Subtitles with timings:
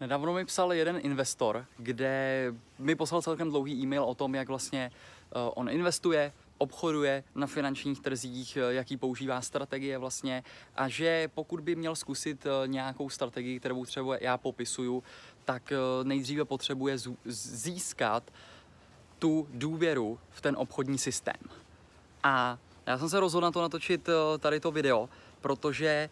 [0.00, 2.44] Nedávno mi psal jeden investor, kde
[2.78, 8.00] mi poslal celkem dlouhý e-mail o tom, jak vlastně uh, on investuje, obchoduje na finančních
[8.00, 10.44] trzích, eh, jaký používá strategie vlastně
[10.76, 15.02] a že pokud by měl zkusit eh, nějakou strategii, kterou třeba já popisuju,
[15.44, 15.72] tak
[16.02, 18.30] nejdříve potřebuje získat
[19.18, 21.42] tu důvěru v ten obchodní systém.
[22.22, 24.08] A já jsem se rozhodl na to natočit
[24.38, 25.08] tady to video,
[25.40, 26.10] protože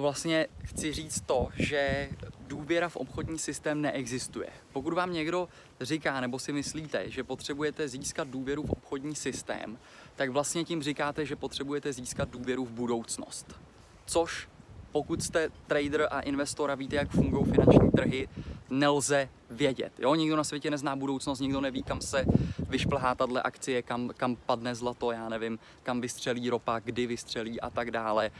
[0.00, 2.10] vlastně chci říct to, že
[2.50, 4.48] důvěra v obchodní systém neexistuje.
[4.72, 5.48] Pokud vám někdo
[5.80, 9.78] říká nebo si myslíte, že potřebujete získat důvěru v obchodní systém,
[10.16, 13.60] tak vlastně tím říkáte, že potřebujete získat důvěru v budoucnost.
[14.06, 14.48] Což
[14.92, 18.28] pokud jste trader a investor a víte, jak fungují finanční trhy,
[18.70, 19.92] nelze vědět.
[19.98, 20.14] Jo?
[20.14, 22.24] Nikdo na světě nezná budoucnost, nikdo neví, kam se
[22.68, 27.70] vyšplhá tato akcie, kam, kam padne zlato, já nevím, kam vystřelí ropa, kdy vystřelí a
[27.70, 28.30] tak dále.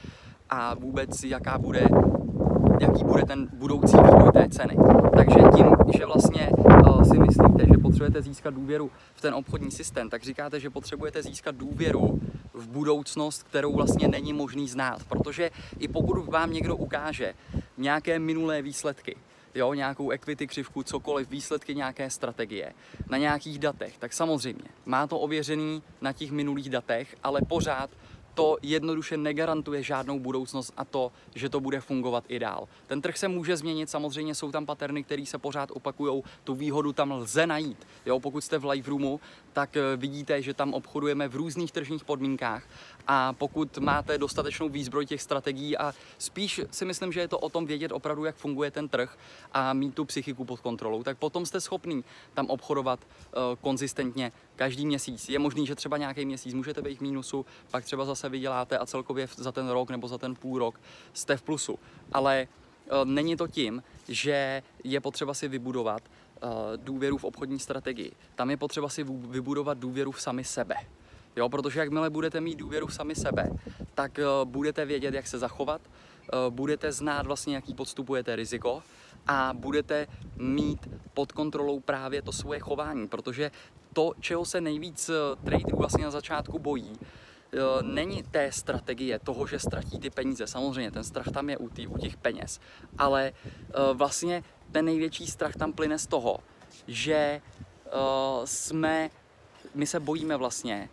[0.50, 1.86] A vůbec, jaká bude
[2.80, 4.76] jaký bude ten budoucí vývoj té ceny.
[5.16, 5.66] Takže tím,
[5.98, 10.60] že vlastně uh, si myslíte, že potřebujete získat důvěru v ten obchodní systém, tak říkáte,
[10.60, 12.20] že potřebujete získat důvěru
[12.54, 15.04] v budoucnost, kterou vlastně není možný znát.
[15.08, 17.34] Protože i pokud vám někdo ukáže
[17.78, 19.16] nějaké minulé výsledky,
[19.54, 22.72] jo, nějakou equity křivku, cokoliv, výsledky nějaké strategie
[23.10, 27.90] na nějakých datech, tak samozřejmě má to ověřený na těch minulých datech, ale pořád
[28.40, 32.68] to jednoduše negarantuje žádnou budoucnost a to, že to bude fungovat i dál.
[32.86, 36.92] Ten trh se může změnit, samozřejmě jsou tam paterny, které se pořád opakují, tu výhodu
[36.92, 37.86] tam lze najít.
[38.06, 39.20] Jo, pokud jste v live roomu,
[39.52, 42.62] tak eh, vidíte, že tam obchodujeme v různých tržních podmínkách
[43.06, 47.48] a pokud máte dostatečnou výzbroj těch strategií a spíš si myslím, že je to o
[47.48, 49.18] tom vědět opravdu, jak funguje ten trh
[49.52, 54.86] a mít tu psychiku pod kontrolou, tak potom jste schopný tam obchodovat uh, konzistentně každý
[54.86, 55.28] měsíc.
[55.28, 58.86] Je možný, že třeba nějaký měsíc můžete být v mínusu, pak třeba zase vyděláte a
[58.86, 60.80] celkově za ten rok nebo za ten půl rok
[61.12, 61.78] jste v plusu.
[62.12, 68.12] Ale uh, není to tím, že je potřeba si vybudovat uh, důvěru v obchodní strategii.
[68.34, 70.74] Tam je potřeba si vybudovat důvěru v sami sebe.
[71.36, 73.48] Jo, protože jakmile budete mít důvěru v sami sebe,
[73.94, 75.80] tak uh, budete vědět, jak se zachovat,
[76.50, 78.82] budete znát vlastně, jaký podstupujete riziko
[79.26, 80.06] a budete
[80.36, 83.50] mít pod kontrolou právě to svoje chování, protože
[83.92, 86.92] to, čeho se nejvíc uh, traderů vlastně na začátku bojí,
[87.82, 90.46] není té strategie toho, že ztratí ty peníze.
[90.46, 92.60] Samozřejmě ten strach tam je u, tý, u těch peněz,
[92.98, 93.32] ale
[93.92, 96.38] vlastně ten největší strach tam plyne z toho,
[96.88, 97.40] že
[98.44, 99.10] jsme,
[99.74, 100.88] my se bojíme vlastně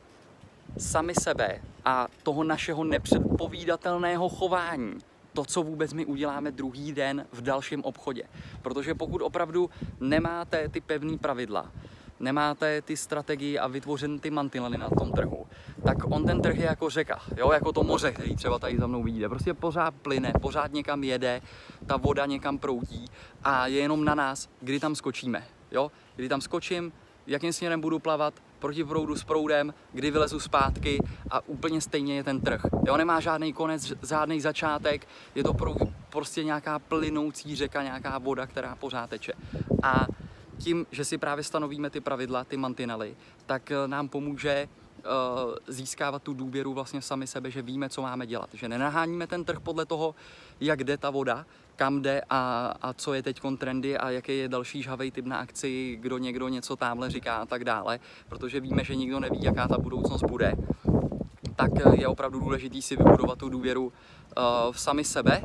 [0.78, 4.97] sami sebe a toho našeho nepředpovídatelného chování
[5.34, 8.24] to, co vůbec my uděláme druhý den v dalším obchodě.
[8.62, 9.69] Protože pokud opravdu
[10.00, 11.72] nemáte ty pevné pravidla,
[12.20, 15.46] nemáte ty strategii a vytvořené ty mantinely na tom trhu,
[15.84, 18.88] tak on ten trh je jako řeka, jo, jako to moře, který třeba tady za
[18.88, 19.30] mnou vidíte.
[19.30, 21.42] Prostě pořád plyne, pořád někam jede,
[21.86, 23.06] ta voda někam proudí
[23.44, 25.92] a je jenom na nás, kdy tam skočíme, jo.
[26.16, 26.92] Kdy tam skočím,
[27.28, 31.00] jakým směrem budu plavat, proti proudu s proudem, kdy vylezu zpátky
[31.32, 32.62] a úplně stejně je ten trh.
[32.88, 35.76] Jo, nemá žádný konec, žádný začátek, je to pro,
[36.10, 39.34] prostě nějaká plynoucí řeka, nějaká voda, která pořád teče.
[39.84, 40.08] A
[40.57, 46.23] tím, že si právě stanovíme ty pravidla, ty mantinely, tak eh, nám pomůže uh, získávat
[46.23, 48.50] tu důvěru vlastně sami sebe, že víme, co máme dělat.
[48.53, 50.16] Že nenaháníme ten trh podle toho,
[50.59, 51.45] jak jde ta voda,
[51.75, 55.38] kam jde a, a co je teď trendy a jaký je další žhavej typ na
[55.38, 59.68] akci, kdo někdo něco tamhle říká a tak dále, protože víme, že nikdo neví, jaká
[59.68, 60.53] ta budoucnost bude,
[61.56, 63.94] tak je opravdu důležitý si vybudovat tu důvěru uh,
[64.72, 65.41] v sami sebe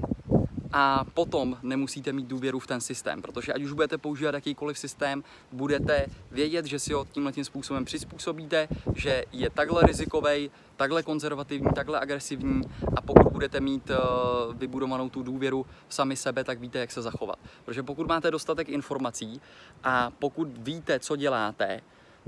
[0.72, 5.24] a potom nemusíte mít důvěru v ten systém, protože ať už budete používat jakýkoliv systém,
[5.52, 11.72] budete vědět, že si ho tímhle tím způsobem přizpůsobíte, že je takhle rizikový, takhle konzervativní,
[11.74, 12.62] takhle agresivní
[12.96, 17.02] a pokud budete mít uh, vybudovanou tu důvěru v sami sebe, tak víte, jak se
[17.02, 17.38] zachovat.
[17.64, 19.40] Protože pokud máte dostatek informací
[19.84, 21.80] a pokud víte, co děláte,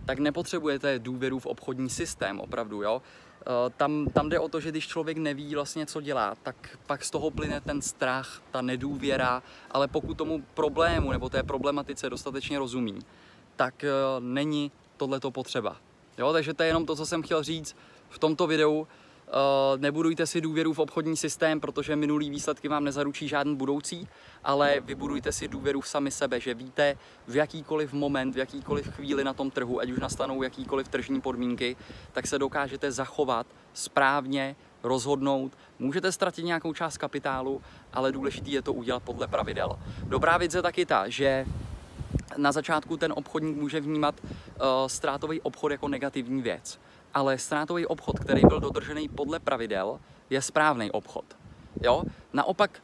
[0.07, 3.03] tak nepotřebujete důvěru v obchodní systém opravdu, jo.
[3.47, 7.05] Eh, tam, tam jde o to, že když člověk neví vlastně, co dělá, tak pak
[7.05, 12.59] z toho plyne ten strach, ta nedůvěra, ale pokud tomu problému nebo té problematice dostatečně
[12.59, 12.99] rozumí,
[13.57, 15.77] tak eh, není tohleto potřeba.
[16.19, 17.77] Jo, takže to je jenom to, co jsem chtěl říct
[18.09, 18.87] v tomto videu.
[19.29, 24.09] Eh, nebudujte si důvěru v obchodní systém, protože minulý výsledky vám nezaručí žádný budoucí,
[24.45, 26.99] ale vybudujte si důvěru v sami sebe, že víte
[27.29, 31.77] v jakýkoliv moment, v jakýkoliv chvíli na tom trhu, ať už nastanou jakýkoliv tržní podmínky,
[32.13, 35.53] tak se dokážete zachovat správně, rozhodnout.
[35.79, 37.63] Můžete ztratit nějakou část kapitálu,
[37.93, 39.79] ale důležité je to udělat podle pravidel.
[40.03, 41.47] Dobrá věc je taky ta, že
[42.37, 44.29] na začátku ten obchodník může vnímat uh,
[44.87, 46.79] ztrátový obchod jako negativní věc
[47.15, 50.01] ale ztrátový obchod, který byl dodržený podle pravidel,
[50.31, 51.25] je správný obchod.
[51.83, 52.03] Jo?
[52.33, 52.83] Naopak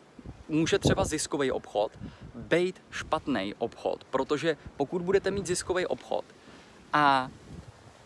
[0.49, 1.93] může třeba ziskový obchod
[2.35, 6.25] být špatný obchod, protože pokud budete mít ziskový obchod
[6.93, 7.29] a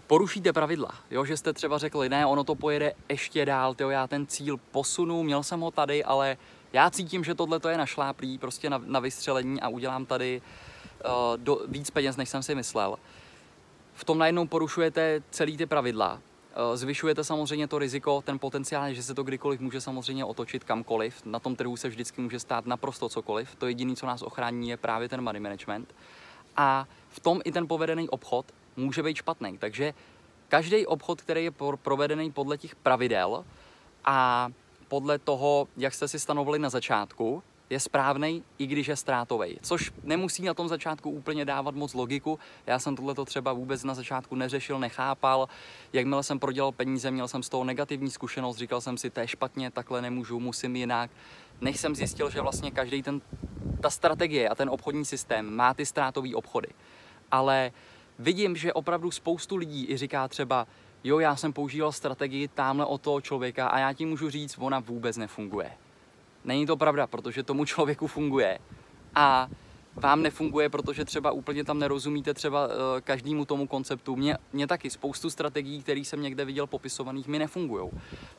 [0.06, 4.06] porušíte pravidla, jo, že jste třeba řekli, ne, ono to pojede ještě dál, tyjo, já
[4.06, 6.36] ten cíl posunu, měl jsem ho tady, ale
[6.72, 10.42] já cítím, že tohle to je našláplý, prostě na, na vystřelení a udělám tady
[11.04, 12.96] uh, do, víc peněz, než jsem si myslel.
[13.94, 19.02] V tom najednou porušujete celý ty pravidla, uh, zvyšujete samozřejmě to riziko, ten potenciál, že
[19.02, 21.24] se to kdykoliv může samozřejmě otočit kamkoliv.
[21.24, 23.54] Na tom trhu se vždycky může stát naprosto cokoliv.
[23.54, 25.94] To jediné, co nás ochrání, je právě ten money management.
[26.56, 28.46] A v tom i ten povedený obchod
[28.76, 29.58] může být špatný.
[29.58, 29.94] Takže
[30.48, 31.50] každý obchod, který je
[31.82, 33.44] provedený podle těch pravidel
[34.04, 34.48] a
[34.88, 39.58] podle toho, jak jste si stanovili na začátku, je správný, i když je ztrátový.
[39.62, 42.38] Což nemusí na tom začátku úplně dávat moc logiku.
[42.66, 45.48] Já jsem tohle třeba vůbec na začátku neřešil, nechápal.
[45.92, 49.28] Jakmile jsem prodělal peníze, měl jsem z toho negativní zkušenost, říkal jsem si, to je
[49.28, 51.10] špatně, takhle nemůžu, musím jinak.
[51.60, 53.20] Než jsem zjistil, že vlastně každý ten,
[53.80, 56.68] ta strategie a ten obchodní systém má ty ztrátové obchody.
[57.30, 57.72] Ale
[58.18, 60.66] vidím, že opravdu spoustu lidí i říká třeba,
[61.04, 64.80] jo, já jsem používal strategii tamhle od toho člověka a já ti můžu říct, ona
[64.80, 65.70] vůbec nefunguje.
[66.44, 68.58] Není to pravda, protože tomu člověku funguje.
[69.14, 69.48] A
[69.94, 74.16] vám nefunguje, protože třeba úplně tam nerozumíte třeba uh, každému tomu konceptu.
[74.16, 77.90] Mně, mě taky spoustu strategií, které jsem někde viděl popisovaných, mi nefungují.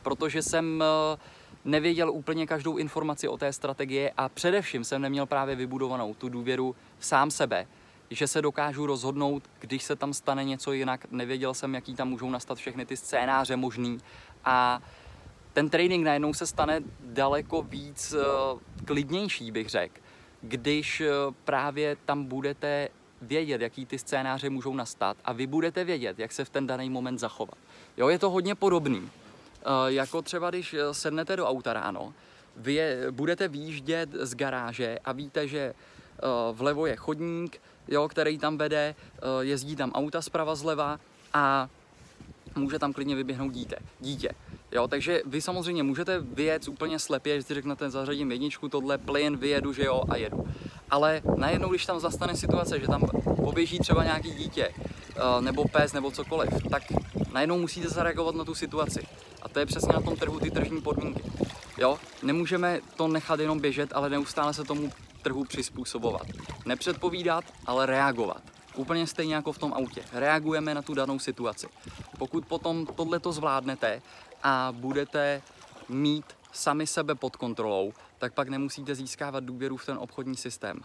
[0.03, 1.19] Protože jsem uh,
[1.65, 6.75] nevěděl úplně každou informaci o té strategii a především jsem neměl právě vybudovanou tu důvěru
[6.99, 7.67] v sám sebe,
[8.09, 11.05] že se dokážu rozhodnout, když se tam stane něco jinak.
[11.11, 13.97] Nevěděl jsem, jaký tam můžou nastat všechny ty scénáře možný
[14.45, 14.81] a
[15.55, 19.95] ten trading najednou se stane daleko víc uh, klidnější, bych řekl,
[20.41, 22.89] když uh, právě tam budete
[23.21, 26.89] vědět, jaký ty scénáře můžou nastat a vy budete vědět, jak se v ten daný
[26.89, 27.57] moment zachovat.
[27.97, 28.99] Jo, je to hodně podobný.
[28.99, 29.09] Uh,
[29.87, 32.13] jako třeba, když sednete do auta ráno,
[32.57, 35.73] vy je, budete výjíždět z garáže a víte, že
[36.51, 38.95] vlevo je chodník, jo, který tam vede,
[39.41, 40.99] jezdí tam auta zprava zleva
[41.33, 41.69] a
[42.55, 43.75] může tam klidně vyběhnout dítě.
[43.99, 44.29] dítě.
[44.71, 49.37] Jo, takže vy samozřejmě můžete vyjet úplně slepě, že si řeknete, zařadím jedničku, tohle plyn,
[49.37, 50.47] vyjedu, že jo, a jedu.
[50.89, 53.01] Ale najednou, když tam zastane situace, že tam
[53.35, 56.83] poběží třeba nějaký dítě, eh, nebo pes, nebo cokoliv, tak
[57.33, 59.07] najednou musíte zareagovat na tu situaci.
[59.41, 61.23] A to je přesně na tom trhu ty tržní podmínky.
[61.77, 64.91] Jo, nemůžeme to nechat jenom běžet, ale neustále se tomu
[65.21, 66.27] trhu přizpůsobovat.
[66.65, 68.54] Nepředpovídat, ale reagovat.
[68.75, 70.03] Úplně stejně jako v tom autě.
[70.11, 71.67] Reagujeme na tu danou situaci.
[72.17, 74.01] Pokud potom tohleto zvládnete
[74.43, 75.41] a budete
[75.89, 80.79] mít sami sebe pod kontrolou, tak pak nemusíte získávat důvěru v ten obchodní systém.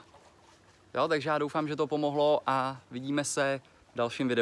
[0.95, 3.61] Jo, takže já doufám, že to pomohlo a vidíme se
[3.93, 4.39] v dalším videu.